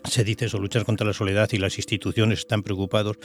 se 0.05 0.23
dice 0.23 0.45
eso, 0.45 0.59
luchar 0.59 0.85
contra 0.85 1.07
la 1.07 1.13
soledad 1.13 1.49
y 1.53 1.57
las 1.57 1.77
instituciones 1.77 2.39
están 2.39 2.63
preocupados. 2.63 3.17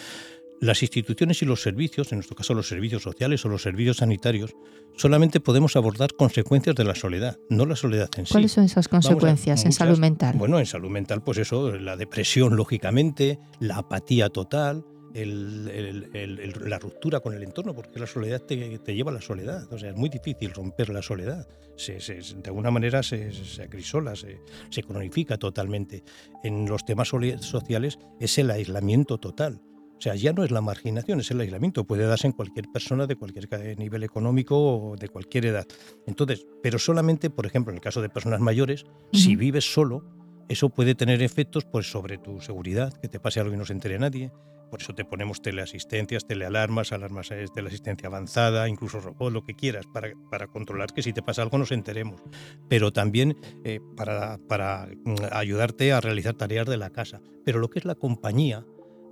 Las 0.61 0.83
instituciones 0.83 1.41
y 1.43 1.47
los 1.47 1.63
servicios, 1.63 2.11
en 2.13 2.19
nuestro 2.19 2.35
caso 2.37 2.53
los 2.53 2.69
servicios 2.69 3.03
sociales 3.03 3.45
o 3.45 3.49
los 3.49 3.63
servicios 3.63 3.99
sanitarios, 3.99 4.55
solamente 4.97 5.39
podemos 5.39 5.77
abordar 5.77 6.15
consecuencias 6.15 6.75
de 6.75 6.85
la 6.85 6.97
soledad, 6.97 7.39
no 7.49 7.65
la 7.65 7.77
soledad 7.77 8.11
en 8.17 8.27
sí. 8.27 8.33
¿Cuáles 8.33 8.53
son 8.53 8.65
esas 8.65 8.89
consecuencias 8.89 9.65
en 9.65 9.73
salud 9.73 9.99
mental? 9.99 10.35
Bueno, 10.37 10.59
en 10.59 10.67
salud 10.67 10.91
mental, 10.91 11.23
pues 11.23 11.39
eso, 11.39 11.77
la 11.79 11.97
depresión, 11.97 12.57
lógicamente, 12.57 13.39
la 13.61 13.77
apatía 13.77 14.31
total, 14.31 14.85
la 15.15 16.79
ruptura 16.79 17.21
con 17.21 17.35
el 17.35 17.43
entorno, 17.43 17.75
porque 17.75 17.99
la 17.99 18.07
soledad 18.07 18.43
te, 18.43 18.79
lleva 18.95 19.11
a 19.11 19.15
la 19.15 19.21
soledad. 19.21 19.73
O 19.73 19.79
sea, 19.79 19.91
es 19.91 19.97
muy 19.97 20.09
difícil 20.09 20.53
romper 20.53 20.91
la 20.91 21.03
soledad. 21.03 21.47
de 21.77 22.43
alguna 22.47 22.71
manera 22.71 23.03
se, 23.03 23.31
acrisola, 23.63 24.15
se, 24.17 24.83
cronifica 24.83 25.39
totalmente. 25.39 26.03
En 26.43 26.67
los 26.67 26.85
temas 26.85 27.09
sociales 27.09 27.99
es 28.21 28.39
el 28.39 28.51
aislamiento 28.51 29.19
total. 29.19 29.61
O 29.99 30.01
sea, 30.01 30.15
ya 30.15 30.33
no 30.33 30.45
es 30.45 30.53
la 30.53 30.61
marginación, 30.61 31.19
es 31.19 31.31
el 31.33 31.41
aislamiento. 31.41 31.85
Puede 31.85 32.07
darse 32.07 32.29
en 32.29 32.33
cualquier 32.33 32.67
persona 32.73 33.09
de 33.09 33.17
cualquier 33.17 33.49
nivel 33.79 34.05
económico 34.05 34.57
o 34.57 34.97
de 34.97 35.09
cualquier 35.09 35.47
edad. 35.47 35.67
Entonces, 36.07 36.47
pero 36.63 36.79
solamente, 36.79 37.31
por 37.31 37.47
ejemplo, 37.47 37.73
en 37.73 37.79
el 37.79 37.83
caso 37.83 38.01
de 38.01 38.09
personas 38.09 38.41
mayores, 38.41 38.85
si 39.13 39.35
vives 39.35 39.73
solo, 39.73 40.05
eso 40.49 40.69
puede 40.69 40.95
tener 40.95 41.21
efectos 41.21 41.65
pues, 41.65 41.91
sobre 41.91 42.17
tu 42.17 42.41
seguridad, 42.41 42.93
que 43.03 43.09
te 43.09 43.19
pase 43.19 43.41
algo 43.41 43.55
y 43.55 43.57
no 43.57 43.67
se 43.67 43.73
entere 43.73 43.99
nadie. 43.99 44.31
Por 44.71 44.83
eso 44.83 44.95
te 44.95 45.05
ponemos 45.05 45.43
teleasistencias, 45.43 46.27
telealarmas, 46.27 46.93
alarmas 46.93 47.31
de 47.31 47.49
teleasistencia 47.49 48.07
avanzada, 48.07 48.69
incluso 48.69 49.01
robot, 49.01 49.33
lo 49.33 49.43
que 49.43 49.55
quieras, 49.55 49.87
para, 49.93 50.13
para, 50.31 50.47
controlar 50.47 50.93
que 50.93 51.03
si 51.03 51.13
te 51.13 51.23
pasa 51.23 51.43
algo 51.43 51.59
nos 51.59 51.73
enteremos. 51.73 52.21
Pero 52.69 52.93
también 52.93 53.37
eh, 53.65 53.81
para, 53.97 54.39
para 54.47 54.89
mm, 55.05 55.17
ayudarte 55.33 55.93
a 55.93 56.01
realizar 56.01 56.35
tareas 56.35 56.67
de 56.67 56.77
la 56.77 56.91
casa. 56.91 57.21
Pero 57.45 57.59
lo 57.59 57.69
que 57.71 57.79
es 57.79 57.85
la 57.85 57.95
compañía, 57.95 58.65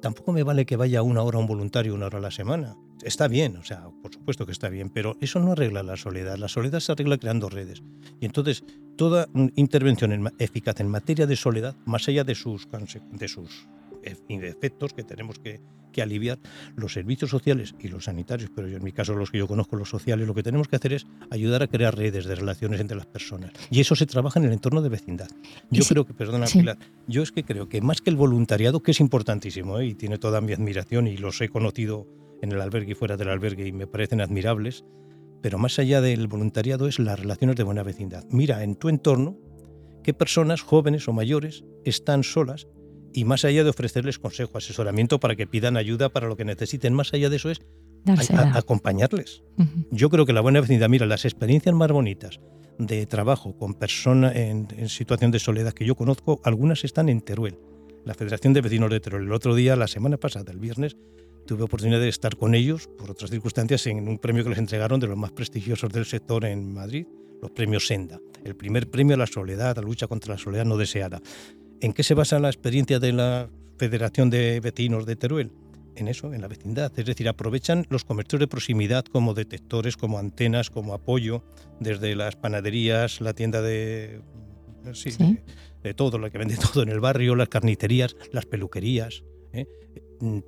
tampoco 0.07 0.33
me 0.33 0.45
vale 0.45 0.67
que 0.67 0.77
vaya 0.77 1.03
una 1.03 1.21
hora 1.23 1.39
un 1.39 1.49
voluntario 1.49 1.93
una 1.93 2.07
hora 2.07 2.19
a 2.19 2.21
la 2.21 2.31
semana. 2.31 2.77
Está 3.03 3.27
bien, 3.27 3.57
o 3.57 3.65
sea, 3.65 3.89
por 4.03 4.15
supuesto 4.15 4.47
que 4.47 4.53
está 4.53 4.69
bien, 4.69 4.89
pero 4.89 5.17
eso 5.21 5.41
no 5.41 5.51
arregla 5.51 5.83
la 5.83 5.97
soledad. 5.97 6.37
La 6.37 6.47
soledad 6.47 6.79
se 6.79 6.93
arregla 6.93 7.19
creando 7.19 7.49
redes. 7.49 7.83
Y 8.21 8.27
entonces, 8.27 8.63
toda 8.95 9.29
intervención 9.57 10.33
eficaz 10.39 10.79
en 10.79 10.89
materia 10.89 11.27
de 11.27 11.35
soledad, 11.35 11.75
más 11.87 12.07
allá 12.07 12.23
de 12.23 12.37
sus, 12.37 12.69
de 13.11 13.27
sus 13.27 13.67
efectos 14.07 14.93
que 14.93 15.03
tenemos 15.03 15.39
que, 15.39 15.61
que, 15.93 16.03
aliviar, 16.03 16.39
los 16.77 16.93
servicios 16.93 17.31
sociales 17.31 17.75
y 17.79 17.89
los 17.89 18.05
sanitarios, 18.05 18.51
pero 18.55 18.69
yo 18.69 18.77
en 18.77 18.85
mi 18.85 18.93
caso 18.93 19.15
los 19.15 19.31
que 19.31 19.39
yo 19.39 19.49
conozco, 19.49 19.77
los 19.77 19.89
sociales, 19.89 20.27
lo 20.27 20.35
que 20.35 20.43
tenemos 20.43 20.69
que 20.69 20.77
hacer 20.77 20.93
es 20.93 21.07
ayudar 21.31 21.63
a 21.63 21.67
crear 21.67 21.97
redes 21.97 22.25
de 22.27 22.35
relaciones 22.35 22.81
entre 22.81 22.97
las 22.97 23.07
personas. 23.07 23.53
Y 23.71 23.81
eso 23.81 23.97
se 23.97 24.07
trabaja 24.07 24.39
en 24.39 24.47
el 24.47 24.53
entorno 24.53 24.83
de 24.83 24.89
vecindad. 24.89 25.29
Yo 25.71 25.85
creo 25.85 26.05
que, 26.05 26.15
perdona 26.15 26.47
Pilar, 26.47 26.79
yo 27.07 27.23
es 27.23 27.33
que 27.33 27.45
creo 27.45 27.69
que 27.69 27.81
más 27.81 28.01
que 28.01 28.11
el 28.11 28.17
voluntariado, 28.17 28.83
que 28.83 28.91
es 28.91 29.01
importantísimo 29.01 29.79
¿eh? 29.81 29.87
y 29.87 29.95
tiene 29.95 30.19
toda 30.19 30.41
mi 30.41 30.53
admiración 30.53 31.07
y 31.07 31.17
los 31.17 31.41
he 31.41 31.49
conocido 31.49 32.07
en 32.43 32.53
el 32.53 32.61
albergue 32.61 32.93
y 32.93 32.95
fuera 32.95 33.17
del 33.17 33.29
albergue 33.29 33.67
y 33.67 33.73
me 33.73 33.87
parecen 33.87 34.21
admirables, 34.21 34.85
pero 35.43 35.59
más 35.59 35.79
allá 35.79 36.01
del 36.01 36.27
voluntariado 36.29 36.89
es 36.89 36.99
las 36.99 37.19
relaciones 37.19 37.57
de 37.57 37.63
buena 37.63 37.83
vecindad. 37.83 38.25
Mira 38.31 38.63
en 38.63 38.77
tu 38.77 38.89
entorno 38.89 39.39
qué 40.03 40.15
personas 40.15 40.63
jóvenes 40.63 41.09
o 41.09 41.13
mayores 41.13 41.65
están 41.85 42.23
solas 42.23 42.67
y 43.17 43.25
más 43.25 43.47
allá 43.47 43.65
de 43.65 43.71
ofrecerles 43.71 44.19
consejo, 44.19 44.59
asesoramiento 44.59 45.19
para 45.19 45.37
que 45.37 45.47
pidan 45.47 45.79
ayuda 45.79 46.11
para 46.11 46.29
lo 46.29 46.37
que 46.37 46.45
necesiten, 46.45 46.93
más 46.93 47.15
allá 47.15 47.31
de 47.31 47.37
eso 47.37 47.51
es 47.51 47.63
acompañarles. 48.53 49.43
Yo 49.91 50.11
creo 50.11 50.27
que 50.27 50.35
la 50.35 50.43
buena 50.43 50.61
vecindad, 50.61 50.91
mira, 50.91 51.07
las 51.07 51.25
experiencias 51.25 51.75
más 51.75 51.91
bonitas 51.91 52.41
de 52.79 53.07
trabajo 53.07 53.57
con 53.57 53.73
personas 53.73 54.37
en, 54.37 54.69
situación 54.91 55.31
de 55.31 55.39
soledad 55.39 55.73
que 55.73 55.87
yo 55.87 55.95
conozco, 55.95 56.43
algunas 56.45 56.85
están 56.85 57.09
en 57.09 57.23
Teruel, 57.23 57.59
la 58.05 58.13
Federación 58.13 58.53
de 58.53 58.61
Vecinos 58.61 58.91
de 58.91 59.01
Teruel. 59.01 59.25
El 59.25 59.33
otro 59.33 59.55
día, 59.55 59.77
la 59.77 59.89
semana 59.89 60.19
pasada, 60.19 60.53
el 60.53 60.59
viernes, 60.59 60.99
tuve 61.47 61.63
oportunidad 61.63 62.01
de 62.01 62.11
estar 62.11 62.37
con 62.37 62.55
ellos, 62.55 62.87
por 62.99 63.11
otras 63.11 63.31
circunstancias, 63.31 63.87
en 63.87 64.09
un 64.09 64.19
premio 64.19 64.45
que 64.45 64.51
les 64.51 64.59
entregaron 64.59 65.01
de 65.01 65.07
los 65.07 65.17
más 65.17 65.33
prestigiosos 65.33 65.91
del 65.91 66.05
sector 66.05 66.45
en 66.45 66.75
Madrid, 66.75 67.07
los 67.41 67.51
premios 67.51 67.87
Senda. 67.87 68.21
El 68.45 68.57
primer 68.57 68.89
premio 68.91 69.15
a 69.15 69.19
la 69.19 69.27
soledad, 69.27 69.71
a 69.71 69.81
la 69.81 69.87
lucha 69.87 70.07
contra 70.07 70.35
la 70.35 70.39
soledad 70.39 70.65
no 70.65 70.77
deseada. 70.77 71.21
¿En 71.81 71.93
qué 71.93 72.03
se 72.03 72.15
basa 72.15 72.39
la 72.39 72.49
experiencia 72.49 72.99
de 72.99 73.13
la 73.13 73.49
Federación 73.79 74.31
de 74.31 74.61
Vecinos 74.61 75.07
de 75.07 75.17
Teruel? 75.17 75.53
En 75.95 76.09
eso, 76.09 76.33
en 76.35 76.43
la 76.43 76.49
vecindad. 76.49 76.93
Es 76.99 77.07
decir, 77.07 77.29
aprovechan 77.29 77.87
los 77.89 78.05
comercios 78.05 78.41
de 78.41 78.49
proximidad 78.49 79.05
como 79.05 79.35
detectores, 79.35 79.97
como 79.97 80.19
antenas, 80.19 80.71
como 80.71 80.95
apoyo, 80.95 81.43
desde 81.81 82.15
las 82.15 82.37
panaderías, 82.37 83.21
la 83.21 83.33
tienda 83.33 83.63
de, 83.63 84.21
sí, 84.93 85.11
De, 85.83 85.95
todo, 85.95 86.19
lo 86.19 86.31
que 86.31 86.39
vende 86.39 86.57
todo 86.73 86.83
en 86.83 86.91
el 86.91 87.01
barrio, 87.01 87.35
las 87.35 87.49
carnicerías, 87.49 88.17
las 88.33 88.47
peluquerías. 88.47 89.25
¿eh? 89.53 89.67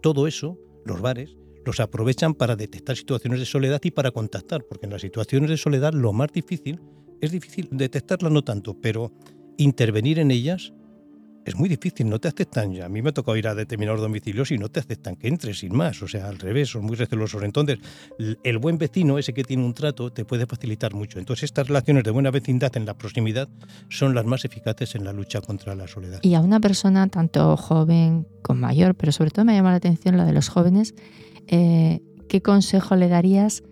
Todo 0.02 0.26
eso 0.26 0.58
los 0.84 1.00
bares, 1.00 1.36
los 1.64 1.80
aprovechan 1.80 2.34
para 2.34 2.56
detectar 2.56 2.96
situaciones 2.96 3.40
de 3.40 3.46
soledad 3.46 3.80
y 3.84 3.90
para 3.90 4.10
contactar, 4.10 4.64
porque 4.64 4.86
en 4.86 4.92
las 4.92 5.02
situaciones 5.02 5.50
de 5.50 5.56
soledad 5.56 5.92
lo 5.92 6.12
más 6.12 6.32
difícil 6.32 6.80
es 7.20 7.32
difícil 7.32 7.68
detectarlas 7.70 8.32
no 8.32 8.42
tanto, 8.42 8.74
pero 8.80 9.12
intervenir 9.56 10.18
en 10.18 10.30
ellas 10.30 10.72
es 11.48 11.56
muy 11.56 11.68
difícil, 11.68 12.08
no 12.08 12.18
te 12.18 12.28
aceptan. 12.28 12.72
Ya. 12.72 12.86
A 12.86 12.88
mí 12.88 13.02
me 13.02 13.10
ha 13.10 13.12
tocado 13.12 13.36
ir 13.36 13.48
a 13.48 13.54
determinados 13.54 14.00
domicilios 14.00 14.50
y 14.50 14.58
no 14.58 14.68
te 14.68 14.80
aceptan 14.80 15.16
que 15.16 15.28
entres 15.28 15.60
sin 15.60 15.74
más, 15.74 16.02
o 16.02 16.08
sea, 16.08 16.28
al 16.28 16.38
revés, 16.38 16.70
son 16.70 16.84
muy 16.84 16.96
recelosos. 16.96 17.42
Entonces, 17.42 17.78
el 18.42 18.58
buen 18.58 18.78
vecino, 18.78 19.18
ese 19.18 19.32
que 19.32 19.44
tiene 19.44 19.64
un 19.64 19.74
trato, 19.74 20.12
te 20.12 20.24
puede 20.24 20.46
facilitar 20.46 20.94
mucho. 20.94 21.18
Entonces, 21.18 21.44
estas 21.44 21.68
relaciones 21.68 22.04
de 22.04 22.10
buena 22.10 22.30
vecindad 22.30 22.76
en 22.76 22.86
la 22.86 22.94
proximidad 22.94 23.48
son 23.88 24.14
las 24.14 24.24
más 24.24 24.44
eficaces 24.44 24.94
en 24.94 25.04
la 25.04 25.12
lucha 25.12 25.40
contra 25.40 25.74
la 25.74 25.88
soledad. 25.88 26.20
Y 26.22 26.34
a 26.34 26.40
una 26.40 26.60
persona, 26.60 27.08
tanto 27.08 27.56
joven 27.56 28.26
como 28.42 28.60
mayor, 28.60 28.94
pero 28.94 29.12
sobre 29.12 29.30
todo 29.30 29.44
me 29.44 29.54
llama 29.54 29.70
la 29.70 29.76
atención 29.76 30.16
la 30.16 30.24
de 30.24 30.32
los 30.32 30.48
jóvenes, 30.48 30.94
eh, 31.46 32.00
¿qué 32.28 32.42
consejo 32.42 32.96
le 32.96 33.08
darías 33.08 33.62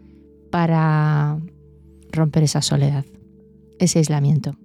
para 0.50 1.38
romper 2.10 2.44
esa 2.44 2.62
soledad, 2.62 3.04
ese 3.78 3.98
aislamiento? 3.98 4.56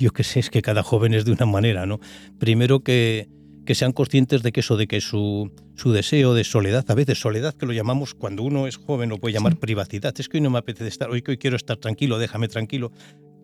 Yo 0.00 0.12
qué 0.12 0.24
sé, 0.24 0.40
es 0.40 0.50
que 0.50 0.62
cada 0.62 0.82
joven 0.82 1.14
es 1.14 1.24
de 1.24 1.32
una 1.32 1.46
manera, 1.46 1.86
¿no? 1.86 2.00
Primero 2.38 2.80
que, 2.80 3.28
que 3.64 3.74
sean 3.74 3.92
conscientes 3.92 4.42
de 4.42 4.52
que 4.52 4.60
eso, 4.60 4.76
de 4.76 4.86
que 4.86 5.00
su, 5.00 5.52
su, 5.74 5.92
deseo 5.92 6.34
de 6.34 6.44
soledad, 6.44 6.84
a 6.88 6.94
veces 6.94 7.18
soledad 7.18 7.54
que 7.54 7.66
lo 7.66 7.72
llamamos 7.72 8.14
cuando 8.14 8.42
uno 8.42 8.66
es 8.66 8.76
joven, 8.76 9.10
lo 9.10 9.18
puede 9.18 9.34
llamar 9.34 9.56
privacidad, 9.56 10.14
es 10.18 10.28
que 10.28 10.38
hoy 10.38 10.42
no 10.42 10.50
me 10.50 10.58
apetece 10.58 10.88
estar, 10.88 11.10
hoy 11.10 11.22
que 11.22 11.32
hoy 11.32 11.38
quiero 11.38 11.56
estar 11.56 11.76
tranquilo, 11.76 12.18
déjame 12.18 12.48
tranquilo, 12.48 12.92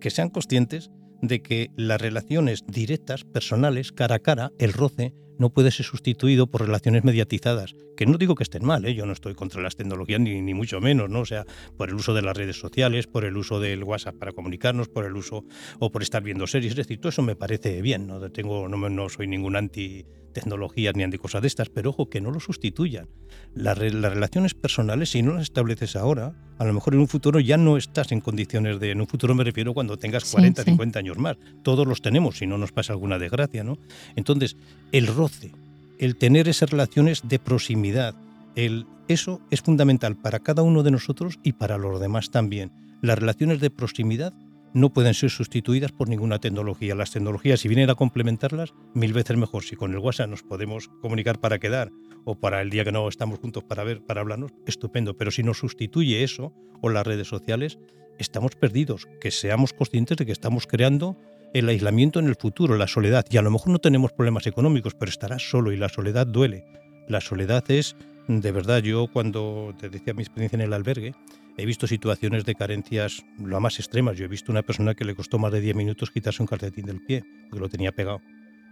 que 0.01 0.11
sean 0.11 0.31
conscientes 0.31 0.91
de 1.21 1.43
que 1.43 1.71
las 1.77 2.01
relaciones 2.01 2.65
directas, 2.67 3.25
personales, 3.25 3.93
cara 3.93 4.17
a 4.17 4.19
cara, 4.19 4.51
el 4.59 4.73
roce, 4.73 5.15
no 5.43 5.51
puede 5.51 5.73
ser 5.73 5.85
sustituido 5.85 6.47
por 6.47 6.61
relaciones 6.61 7.03
mediatizadas, 7.03 7.75
que 7.97 8.07
no 8.07 8.17
digo 8.17 8.37
que 8.37 8.45
estén 8.45 8.65
mal, 8.65 8.85
¿eh? 8.85 8.95
yo 8.95 9.07
no 9.07 9.13
estoy 9.13 9.35
contra 9.35 9.61
las 9.61 9.75
tecnologías 9.75 10.21
ni, 10.21 10.41
ni, 10.41 10.55
mucho 10.55 10.81
menos, 10.81 11.11
¿no? 11.11 11.19
O 11.19 11.27
sea, 11.27 11.45
por 11.77 11.89
el 11.89 11.97
uso 11.97 12.15
de 12.15 12.23
las 12.23 12.37
redes 12.37 12.61
sociales, 12.61 13.09
por 13.09 13.25
el 13.25 13.37
uso 13.37 13.59
del 13.59 13.83
WhatsApp 13.83 14.15
para 14.15 14.31
comunicarnos, 14.31 14.89
por 14.89 15.05
el 15.05 15.17
uso 15.17 15.45
o 15.81 15.91
por 15.91 16.03
estar 16.03 16.23
viendo 16.23 16.47
series, 16.47 16.71
es 16.71 16.77
decir, 16.77 17.01
todo 17.01 17.09
eso 17.09 17.23
me 17.23 17.35
parece 17.35 17.83
bien, 17.83 18.07
no 18.07 18.31
tengo 18.31 18.69
no, 18.69 18.89
no 18.89 19.09
soy 19.09 19.27
ningún 19.27 19.57
anti 19.57 20.07
tecnologías 20.33 20.95
ni 20.97 21.03
anti 21.03 21.19
cosas 21.19 21.43
de 21.43 21.49
estas, 21.49 21.69
pero 21.69 21.91
ojo, 21.91 22.09
que 22.09 22.21
no 22.21 22.31
lo 22.31 22.41
sustituyan. 22.41 23.09
Las, 23.55 23.79
las, 23.79 24.13
relaciones 24.13 24.55
personales, 24.55 25.11
si 25.11 25.23
no 25.23 25.35
las 25.35 25.43
estableces 25.43 25.97
ahora, 25.97 26.35
a 26.59 26.65
lo 26.65 26.73
mejor 26.73 26.95
en 26.95 27.01
un 27.01 27.09
futuro 27.09 27.41
ya 27.41 27.57
no 27.57 27.77
estás 27.77 28.13
en 28.13 28.21
condiciones 28.21 28.81
de, 28.81 28.91
en 28.91 29.01
un 29.01 29.07
futuro 29.07 29.35
me 29.35 29.45
refiero 29.45 29.75
cuando 29.75 29.99
tengas 29.99 30.25
40, 30.31 30.65
50 30.65 30.99
años 30.99 31.19
más, 31.19 31.37
todos 31.63 31.87
los 31.87 32.03
tenemos, 32.03 32.39
si 32.39 32.47
no 32.47 32.59
nos 32.59 32.73
pasa 32.73 32.93
alguna 32.93 33.19
desgracia, 33.19 33.65
¿no? 33.65 33.79
Entonces, 34.17 34.57
el 34.91 35.07
roce, 35.07 35.53
el 35.99 36.17
tener 36.17 36.49
esas 36.49 36.71
relaciones 36.71 37.23
de 37.29 37.39
proximidad, 37.39 38.15
el, 38.57 38.87
eso 39.09 39.41
es 39.51 39.63
fundamental 39.63 40.17
para 40.17 40.41
cada 40.41 40.63
uno 40.63 40.83
de 40.83 40.91
nosotros 40.91 41.39
y 41.43 41.53
para 41.53 41.79
los 41.79 42.01
demás 42.01 42.31
también. 42.31 42.73
Las 43.01 43.19
relaciones 43.19 43.61
de 43.61 43.71
proximidad 43.71 44.33
no 44.75 44.93
pueden 44.93 45.15
ser 45.15 45.31
sustituidas 45.31 45.93
por 45.93 46.09
ninguna 46.09 46.39
tecnología. 46.39 46.95
Las 46.95 47.11
tecnologías, 47.11 47.61
si 47.61 47.69
vienen 47.69 47.91
a 47.91 47.95
complementarlas, 47.95 48.75
mil 48.95 49.13
veces 49.13 49.37
mejor. 49.37 49.65
Si 49.65 49.77
con 49.77 49.93
el 49.93 49.99
WhatsApp 49.99 50.31
nos 50.31 50.43
podemos 50.43 50.89
comunicar 51.01 51.41
para 51.41 51.59
quedar 51.59 51.91
o 52.25 52.35
para 52.35 52.61
el 52.63 52.71
día 52.71 52.85
que 52.85 52.93
no 52.93 53.09
estamos 53.09 53.39
juntos 53.39 53.65
para 53.65 53.85
ver, 53.85 54.03
para 54.03 54.21
hablarnos, 54.21 54.53
estupendo. 54.67 55.17
Pero 55.17 55.31
si 55.31 55.43
nos 55.43 55.59
sustituye 55.59 56.23
eso 56.23 56.53
o 56.81 56.89
las 56.89 57.07
redes 57.07 57.29
sociales, 57.29 57.79
estamos 58.19 58.57
perdidos. 58.57 59.07
Que 59.21 59.31
seamos 59.31 59.73
conscientes 59.73 60.17
de 60.17 60.27
que 60.27 60.33
estamos 60.33 60.67
creando 60.67 61.17
el 61.53 61.69
aislamiento 61.69 62.19
en 62.19 62.27
el 62.27 62.37
futuro, 62.37 62.77
la 62.77 62.87
soledad. 62.87 63.27
Y 63.31 63.37
a 63.37 63.43
lo 63.43 63.51
mejor 63.51 63.69
no 63.69 63.79
tenemos 63.79 64.13
problemas 64.13 64.47
económicos, 64.47 64.95
pero 64.95 65.11
estarás 65.11 65.49
solo 65.49 65.73
y 65.73 65.77
la 65.77 65.89
soledad 65.89 66.27
duele. 66.27 66.65
La 67.09 67.21
soledad 67.21 67.71
es, 67.71 67.97
de 68.29 68.53
verdad, 68.53 68.79
yo 68.79 69.09
cuando 69.13 69.75
te 69.79 69.91
decía 69.91 70.15
mi 70.15 70.23
experiencia 70.23 70.57
en 70.57 70.63
el 70.63 70.73
albergue, 70.73 71.15
he 71.57 71.67
visto 71.67 71.87
situaciones 71.87 72.45
de 72.45 72.55
carencias 72.55 73.25
lo 73.39 73.61
más 73.61 73.79
extremas. 73.79 74.17
Yo 74.17 74.25
he 74.25 74.29
visto 74.29 74.53
una 74.53 74.63
persona 74.63 74.95
que 74.95 75.05
le 75.05 75.15
costó 75.15 75.39
más 75.39 75.53
de 75.53 75.61
10 75.61 75.77
minutos 75.77 76.11
quitarse 76.11 76.43
un 76.43 76.47
calcetín 76.47 76.87
del 76.87 77.01
pie, 77.01 77.25
porque 77.51 77.61
lo 77.61 77.69
tenía 77.69 77.93
pegado 77.93 78.21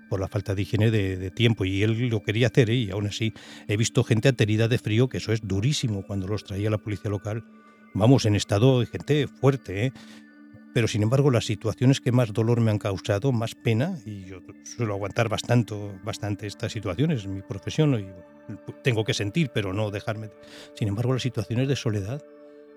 por 0.09 0.21
la 0.21 0.29
falta 0.29 0.55
de 0.55 0.63
higiene 0.63 0.91
de, 0.91 1.31
tiempo 1.31 1.65
y 1.65 1.83
él 1.83 2.09
lo 2.09 2.23
quería 2.23 2.49
hacer 2.49 2.69
¿eh? 2.69 2.75
y 2.75 2.91
aún 2.91 3.07
así 3.07 3.33
he 3.69 3.77
visto 3.77 4.03
gente 4.03 4.29
aterida 4.29 4.67
de 4.67 4.77
frío, 4.77 5.09
que 5.09 5.19
eso 5.19 5.33
es 5.33 5.41
durísimo 5.47 6.05
cuando 6.05 6.27
los 6.27 6.45
traía 6.45 6.69
la 6.69 6.79
policía 6.79 7.11
local. 7.11 7.45
Vamos, 7.95 8.27
en 8.27 8.35
estado 8.35 8.81
de 8.81 8.87
gente 8.87 9.29
fuerte, 9.29 9.87
¿eh? 9.87 9.93
pero 10.75 10.89
sin 10.89 11.03
embargo 11.03 11.31
las 11.31 11.45
situaciones 11.45 12.01
que 12.01 12.13
más 12.13 12.33
dolor 12.33 12.61
me 12.61 12.71
han 12.71 12.79
causado, 12.79 13.33
más 13.33 13.55
pena, 13.55 13.99
y 14.05 14.25
yo 14.25 14.43
suelo 14.65 14.95
aguantar 14.95 15.29
bastante, 15.29 15.75
bastante 16.03 16.47
estas 16.47 16.73
situaciones, 16.73 17.25
en 17.25 17.35
mi 17.35 17.43
profesión, 17.43 17.99
y 18.01 18.07
tengo 18.83 19.05
que 19.05 19.15
sentir, 19.15 19.51
pero 19.55 19.73
no 19.73 19.91
dejarme. 19.91 20.31
Sin 20.75 20.89
embargo, 20.89 21.13
las 21.13 21.23
situaciones 21.23 21.69
de 21.69 21.77
soledad 21.77 22.23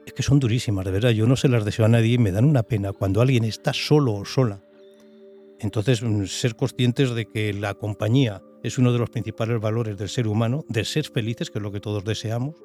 es 0.05 0.13
que 0.13 0.23
son 0.23 0.39
durísimas, 0.39 0.85
de 0.85 0.91
verdad, 0.91 1.11
yo 1.11 1.27
no 1.27 1.35
se 1.35 1.49
las 1.49 1.65
deseo 1.65 1.85
a 1.85 1.89
nadie 1.89 2.13
y 2.13 2.17
me 2.17 2.31
dan 2.31 2.45
una 2.45 2.63
pena 2.63 2.93
cuando 2.93 3.21
alguien 3.21 3.43
está 3.43 3.73
solo 3.73 4.13
o 4.13 4.25
sola. 4.25 4.63
Entonces, 5.59 6.03
mm, 6.03 6.25
ser 6.25 6.55
conscientes 6.55 7.15
de 7.15 7.25
que 7.25 7.53
la 7.53 7.73
compañía 7.73 8.41
es 8.63 8.77
uno 8.77 8.91
de 8.91 8.99
los 8.99 9.09
principales 9.09 9.59
valores 9.59 9.97
del 9.97 10.09
ser 10.09 10.27
humano, 10.27 10.65
de 10.67 10.85
ser 10.85 11.05
felices, 11.05 11.51
que 11.51 11.59
es 11.59 11.63
lo 11.63 11.71
que 11.71 11.79
todos 11.79 12.03
deseamos, 12.03 12.55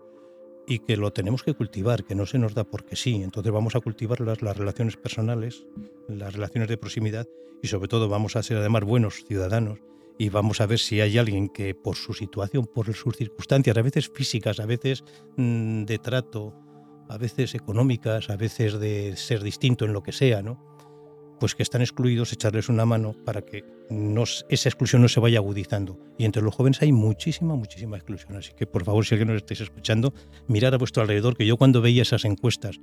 y 0.66 0.80
que 0.80 0.96
lo 0.96 1.12
tenemos 1.12 1.42
que 1.42 1.54
cultivar, 1.54 2.04
que 2.04 2.14
no 2.14 2.26
se 2.26 2.38
nos 2.38 2.54
da 2.54 2.64
porque 2.64 2.94
sí. 2.94 3.22
Entonces 3.22 3.52
vamos 3.52 3.74
a 3.74 3.80
cultivar 3.80 4.20
las, 4.20 4.42
las 4.42 4.56
relaciones 4.56 4.96
personales, 4.96 5.66
las 6.08 6.34
relaciones 6.34 6.68
de 6.68 6.76
proximidad 6.76 7.26
y 7.62 7.68
sobre 7.68 7.88
todo 7.88 8.08
vamos 8.08 8.36
a 8.36 8.42
ser 8.42 8.58
además 8.58 8.84
buenos 8.84 9.24
ciudadanos 9.24 9.80
y 10.18 10.28
vamos 10.28 10.60
a 10.60 10.66
ver 10.66 10.78
si 10.78 11.00
hay 11.00 11.16
alguien 11.16 11.48
que 11.48 11.74
por 11.74 11.96
su 11.96 12.12
situación, 12.12 12.66
por 12.66 12.92
sus 12.92 13.16
circunstancias, 13.16 13.76
a 13.76 13.82
veces 13.82 14.10
físicas, 14.12 14.60
a 14.60 14.66
veces 14.66 15.04
mm, 15.36 15.84
de 15.84 15.98
trato, 15.98 16.54
a 17.08 17.18
veces 17.18 17.54
económicas, 17.54 18.30
a 18.30 18.36
veces 18.36 18.78
de 18.78 19.16
ser 19.16 19.42
distinto 19.42 19.84
en 19.84 19.92
lo 19.92 20.02
que 20.02 20.12
sea, 20.12 20.42
¿no? 20.42 20.68
pues 21.38 21.54
que 21.54 21.62
están 21.62 21.80
excluidos, 21.80 22.32
echarles 22.32 22.68
una 22.68 22.84
mano 22.84 23.14
para 23.24 23.42
que 23.42 23.64
esa 24.48 24.68
exclusión 24.68 25.02
no 25.02 25.08
se 25.08 25.20
vaya 25.20 25.38
agudizando. 25.38 25.98
Y 26.18 26.24
entre 26.24 26.42
los 26.42 26.54
jóvenes 26.54 26.82
hay 26.82 26.92
muchísima, 26.92 27.54
muchísima 27.54 27.96
exclusión. 27.96 28.36
Así 28.36 28.52
que, 28.56 28.66
por 28.66 28.84
favor, 28.84 29.04
si 29.04 29.14
alguien 29.14 29.28
nos 29.28 29.38
estáis 29.38 29.60
escuchando, 29.62 30.12
mirar 30.46 30.74
a 30.74 30.78
vuestro 30.78 31.02
alrededor, 31.02 31.36
que 31.36 31.46
yo 31.46 31.56
cuando 31.56 31.80
veía 31.80 32.02
esas 32.02 32.24
encuestas 32.24 32.80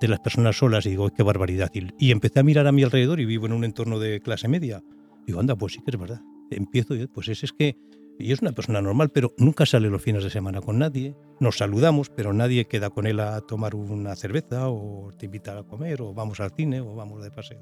de 0.00 0.08
las 0.08 0.20
personas 0.20 0.56
solas, 0.56 0.84
digo, 0.84 1.10
qué 1.10 1.22
barbaridad. 1.22 1.70
Y, 1.98 2.10
empecé 2.10 2.40
a 2.40 2.42
mirar 2.42 2.66
a 2.66 2.72
mi 2.72 2.82
alrededor 2.82 3.20
y 3.20 3.24
vivo 3.24 3.46
en 3.46 3.52
un 3.52 3.64
entorno 3.64 3.98
de 3.98 4.20
clase 4.20 4.48
media. 4.48 4.82
Digo, 5.26 5.40
anda, 5.40 5.56
pues 5.56 5.72
sí 5.72 5.80
que 5.84 5.90
es 5.90 5.98
verdad. 5.98 6.20
Empiezo, 6.50 6.94
y 6.94 7.06
pues 7.06 7.28
ese 7.28 7.46
es 7.46 7.52
que 7.52 7.76
y 8.18 8.32
es 8.32 8.42
una 8.42 8.52
persona 8.52 8.80
normal, 8.80 9.10
pero 9.10 9.32
nunca 9.38 9.66
sale 9.66 9.88
los 9.90 10.02
fines 10.02 10.24
de 10.24 10.30
semana 10.30 10.60
con 10.60 10.78
nadie. 10.78 11.14
Nos 11.40 11.58
saludamos, 11.58 12.10
pero 12.10 12.32
nadie 12.32 12.66
queda 12.66 12.90
con 12.90 13.06
él 13.06 13.20
a 13.20 13.40
tomar 13.40 13.74
una 13.74 14.14
cerveza 14.16 14.68
o 14.68 15.10
te 15.18 15.26
invita 15.26 15.58
a 15.58 15.62
comer 15.64 16.02
o 16.02 16.14
vamos 16.14 16.40
al 16.40 16.52
cine 16.52 16.80
o 16.80 16.94
vamos 16.94 17.22
de 17.22 17.30
paseo. 17.30 17.60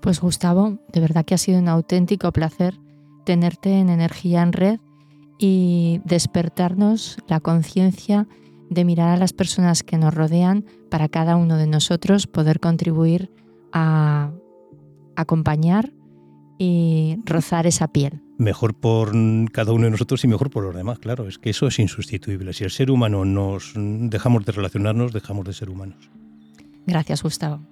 Pues 0.00 0.20
Gustavo, 0.20 0.78
de 0.92 1.00
verdad 1.00 1.24
que 1.24 1.34
ha 1.34 1.38
sido 1.38 1.60
un 1.60 1.68
auténtico 1.68 2.32
placer 2.32 2.74
tenerte 3.24 3.78
en 3.78 3.88
Energía 3.88 4.42
en 4.42 4.52
Red 4.52 4.80
y 5.38 6.00
despertarnos 6.04 7.18
la 7.28 7.40
conciencia 7.40 8.26
de 8.68 8.84
mirar 8.84 9.10
a 9.10 9.16
las 9.16 9.32
personas 9.32 9.82
que 9.82 9.98
nos 9.98 10.14
rodean 10.14 10.64
para 10.90 11.08
cada 11.08 11.36
uno 11.36 11.56
de 11.56 11.66
nosotros 11.66 12.26
poder 12.26 12.58
contribuir 12.58 13.30
a 13.72 14.32
acompañar 15.14 15.92
y 16.58 17.18
rozar 17.24 17.66
esa 17.66 17.88
piel. 17.88 18.20
Mejor 18.38 18.74
por 18.74 19.12
cada 19.52 19.72
uno 19.72 19.84
de 19.84 19.90
nosotros 19.90 20.24
y 20.24 20.28
mejor 20.28 20.50
por 20.50 20.64
los 20.64 20.74
demás, 20.74 20.98
claro, 20.98 21.28
es 21.28 21.38
que 21.38 21.50
eso 21.50 21.66
es 21.66 21.78
insustituible. 21.78 22.52
Si 22.52 22.64
el 22.64 22.70
ser 22.70 22.90
humano 22.90 23.24
nos 23.24 23.72
dejamos 23.74 24.44
de 24.44 24.52
relacionarnos, 24.52 25.12
dejamos 25.12 25.44
de 25.44 25.52
ser 25.52 25.70
humanos. 25.70 26.10
Gracias, 26.86 27.22
Gustavo. 27.22 27.71